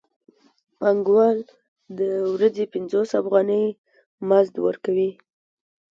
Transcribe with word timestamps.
پانګوال 0.79 1.37
د 1.99 2.01
ورځې 2.33 2.63
پنځوس 2.73 3.09
افغانۍ 3.21 3.65
مزد 4.29 4.55
ورکوي 4.67 5.11